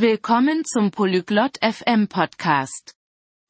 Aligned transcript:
Willkommen 0.00 0.64
zum 0.64 0.90
Polyglot 0.92 1.58
FM 1.60 2.08
Podcast. 2.08 2.94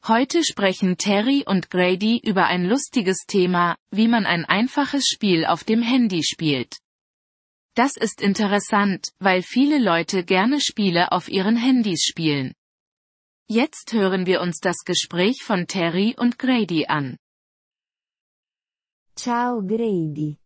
Heute 0.04 0.42
sprechen 0.42 0.96
Terry 0.96 1.44
und 1.46 1.70
Grady 1.70 2.20
über 2.24 2.46
ein 2.46 2.64
lustiges 2.64 3.18
Thema, 3.28 3.76
wie 3.92 4.08
man 4.08 4.26
ein 4.26 4.44
einfaches 4.44 5.04
Spiel 5.06 5.46
auf 5.46 5.62
dem 5.62 5.80
Handy 5.80 6.24
spielt. 6.24 6.80
Das 7.76 7.96
ist 7.96 8.20
interessant, 8.20 9.12
weil 9.20 9.42
viele 9.42 9.78
Leute 9.78 10.24
gerne 10.24 10.60
Spiele 10.60 11.12
auf 11.12 11.28
ihren 11.28 11.56
Handys 11.56 12.02
spielen. 12.02 12.52
Jetzt 13.46 13.92
hören 13.92 14.26
wir 14.26 14.40
uns 14.40 14.58
das 14.58 14.78
Gespräch 14.84 15.44
von 15.44 15.68
Terry 15.68 16.16
und 16.18 16.36
Grady 16.40 16.86
an. 16.86 17.16
Ciao 19.14 19.62
Grady. 19.62 20.40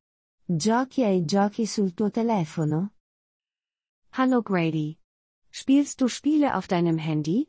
Giochi 0.49 1.03
ai 1.03 1.23
giochi 1.23 1.67
sul 1.67 1.93
tuo 1.93 2.11
telefono? 2.11 2.91
Hallo 4.13 4.43
Grady. 4.43 4.99
Spielst 5.57 6.01
du 6.01 6.09
Spiele 6.09 6.57
auf 6.57 6.67
deinem 6.67 6.99
Handy? 6.99 7.49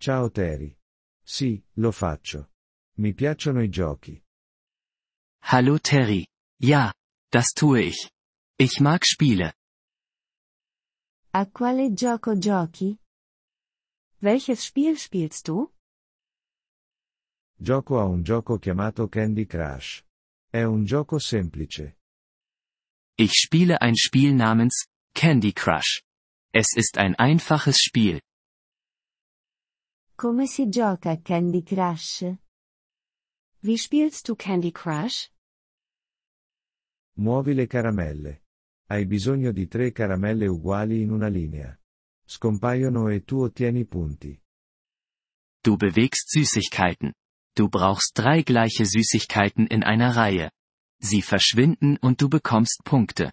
Ciao 0.00 0.30
Terry. 0.30 0.78
Sì, 1.22 1.62
lo 1.74 1.92
faccio. 1.92 2.52
Mi 2.96 3.12
piacciono 3.12 3.62
i 3.62 3.68
giochi. 3.68 4.18
Hallo 5.42 5.78
Terry. 5.78 6.26
Ja, 6.58 6.94
das 7.30 7.52
tue 7.52 7.82
ich. 7.88 8.10
Ich 8.58 8.80
mag 8.80 9.04
Spiele. 9.04 9.52
A 11.34 11.44
quale 11.44 11.92
gioco 11.92 12.34
giochi? 12.38 12.98
Welches 14.22 14.64
Spiel 14.64 14.96
spielst 14.96 15.44
du? 15.44 15.70
Gioco 17.58 18.00
a 18.00 18.04
un 18.04 18.22
gioco 18.22 18.58
chiamato 18.58 19.08
Candy 19.08 19.44
Crush. 19.44 20.02
È 20.50 20.62
un 20.62 20.86
gioco 20.86 21.18
semplice. 21.18 21.98
Ich 23.18 23.32
spiele 23.34 23.76
ein 23.78 23.94
Spiel 23.94 24.34
namens 24.34 24.86
Candy 25.12 25.52
Crush. 25.52 26.05
Es 26.58 26.74
ist 26.74 26.96
ein 26.96 27.14
einfaches 27.16 27.76
Spiel. 27.82 28.18
Come 30.16 30.46
si 30.46 30.70
gioca 30.70 31.10
a 31.10 31.16
Candy 31.18 31.62
Crush? 31.62 32.24
Wie 33.60 33.76
spielst 33.76 34.26
du 34.26 34.36
Candy 34.36 34.72
Crush? 34.72 35.30
Muovi 37.18 37.52
le 37.52 37.66
caramelle. 37.66 38.40
Hai 38.88 39.04
bisogno 39.04 39.52
di 39.52 39.66
tre 39.68 39.92
caramelle 39.92 40.46
uguali 40.46 41.02
in 41.02 41.10
una 41.10 41.28
linea. 41.28 41.78
Scompaiono 42.24 43.10
e 43.10 43.22
tu 43.24 43.42
ottieni 43.42 43.84
punti. 43.84 44.40
Du 45.62 45.76
bewegst 45.76 46.30
Süßigkeiten. 46.30 47.12
Du 47.54 47.68
brauchst 47.68 48.12
drei 48.14 48.40
gleiche 48.40 48.86
Süßigkeiten 48.86 49.66
in 49.66 49.82
einer 49.82 50.16
Reihe. 50.16 50.50
Sie 51.02 51.20
verschwinden 51.20 51.98
und 51.98 52.22
du 52.22 52.30
bekommst 52.30 52.82
Punkte. 52.82 53.30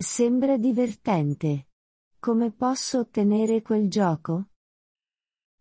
Sembra 0.00 0.56
divertente. 0.56 1.66
Come 2.20 2.52
posso 2.52 3.00
ottenere 3.00 3.62
quel 3.62 3.88
gioco? 3.88 4.48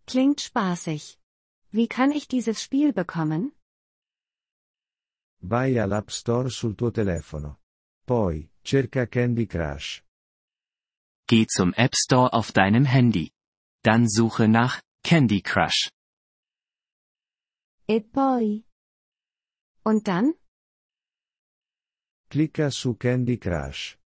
Klingt 0.05 0.41
spaßig. 0.41 1.17
Wie 1.71 1.87
kann 1.87 2.11
ich 2.11 2.27
dieses 2.27 2.61
Spiel 2.61 2.93
bekommen? 2.93 3.51
Vai 5.41 5.79
all'App 5.79 6.11
Store 6.11 6.49
sul 6.51 6.75
tuo 6.75 6.91
telefono. 6.91 7.59
Poi, 8.05 8.47
cerca 8.63 9.07
Candy 9.07 9.47
Crush. 9.47 10.03
Geh 11.27 11.47
zum 11.47 11.73
App 11.73 11.95
Store 11.95 12.31
auf 12.31 12.51
deinem 12.51 12.85
Handy. 12.85 13.31
Dann 13.83 14.07
suche 14.07 14.47
nach 14.47 14.81
Candy 15.03 15.41
Crush. 15.41 15.89
E 17.87 18.01
poi? 18.01 18.63
Und 19.83 20.07
dann? 20.07 20.35
Clicca 22.29 22.69
su 22.69 22.95
Candy 22.95 23.39
Crush. 23.39 23.97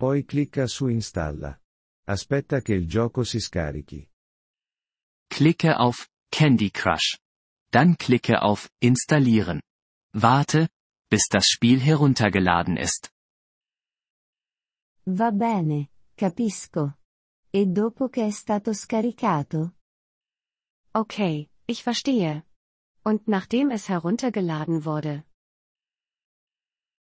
Poi 0.00 0.24
clicca 0.24 0.66
su 0.66 0.86
Installa. 0.86 1.60
Aspetta 2.06 2.62
che 2.62 2.72
il 2.72 2.88
gioco 2.88 3.22
si 3.22 3.38
scarichi. 3.38 4.08
Klicke 5.28 5.74
auf 5.74 6.08
Candy 6.30 6.70
Crush. 6.70 7.18
Dann 7.68 7.96
klicke 7.96 8.40
auf 8.40 8.70
Installieren. 8.78 9.60
Warte, 10.14 10.70
bis 11.10 11.28
das 11.28 11.48
Spiel 11.48 11.80
heruntergeladen 11.80 12.78
ist. 12.78 13.12
Va 15.04 15.32
bene, 15.32 15.90
capisco. 16.16 16.96
E 17.50 17.66
dopo 17.66 18.08
che 18.08 18.24
è 18.24 18.30
stato 18.30 18.72
scaricato? 18.72 19.74
Okay, 20.94 21.50
ich 21.66 21.82
verstehe. 21.82 22.46
Und 23.04 23.28
nachdem 23.28 23.70
es 23.70 23.90
heruntergeladen 23.90 24.86
wurde. 24.86 25.26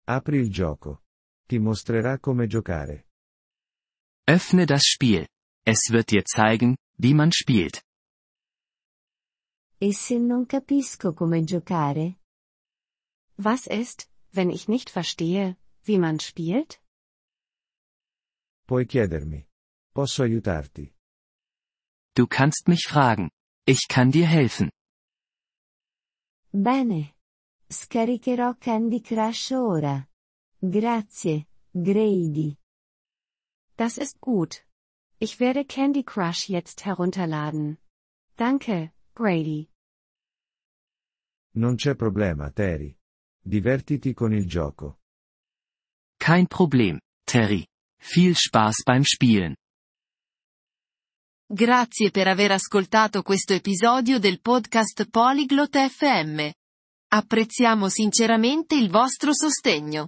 Apri 0.06 0.38
il 0.38 0.52
gioco. 0.52 1.03
Ti 1.53 1.59
mostrerà 1.59 2.18
come 2.19 2.47
giocare. 2.47 3.09
Öffne 4.28 4.66
das 4.66 4.86
Spiel. 4.86 5.28
Es 5.64 5.91
wird 5.91 6.09
dir 6.09 6.24
zeigen, 6.24 6.78
wie 6.97 7.14
man 7.14 7.30
spielt. 7.31 7.84
E 9.78 9.94
se 9.94 10.18
non 10.18 10.47
capisco 10.47 11.13
come 11.13 11.44
giocare? 11.44 12.18
Was 13.36 13.68
ist, 13.68 14.09
wenn 14.31 14.50
ich 14.50 14.68
nicht 14.68 14.90
verstehe, 14.90 15.59
wie 15.84 16.00
man 16.00 16.18
spielt? 16.18 16.81
Puoi 18.66 18.88
chiedermi. 18.88 19.47
Posso 19.94 20.24
aiutarti. 20.24 20.92
Du 22.16 22.25
kannst 22.25 22.68
mich 22.68 22.88
fragen. 22.88 23.30
Ich 23.68 23.88
kann 23.88 24.09
dir 24.09 24.25
helfen. 24.25 24.72
Bene. 26.52 27.13
Scaricherò 27.69 28.56
Candy 28.56 29.02
Crush 29.02 29.52
ora. 29.52 30.08
Grazie, 30.66 31.46
Grady. 31.74 32.57
Das 33.75 33.97
ist 33.97 34.22
gut. 34.22 34.63
Ich 35.19 35.41
werde 35.41 35.66
Candy 35.66 36.03
Crush 36.03 36.47
jetzt 36.47 36.85
herunterladen. 36.85 37.78
Danke, 38.38 38.94
Grady. 39.13 39.68
Non 41.56 41.75
c'è 41.75 41.96
problema, 41.96 42.50
Terry. 42.50 42.97
Divertiti 43.41 44.13
con 44.13 44.31
il 44.31 44.47
gioco. 44.47 45.00
Kein 46.18 46.47
Problem, 46.47 46.97
Terry. 47.25 47.66
Viel 48.00 48.34
Spaß 48.34 48.84
beim 48.85 49.03
Spielen. 49.03 49.56
Grazie 51.45 52.09
per 52.09 52.30
aver 52.30 52.51
ascoltato 52.51 53.22
questo 53.22 53.53
episodio 53.53 54.18
del 54.18 54.40
podcast 54.40 55.09
Polyglot 55.09 55.78
FM. 55.90 56.50
Apprezziamo 57.09 57.90
sinceramente 57.90 58.75
il 58.75 58.90
vostro 58.90 59.34
sostegno. 59.34 60.07